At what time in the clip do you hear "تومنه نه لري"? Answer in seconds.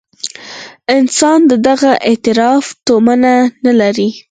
2.87-4.09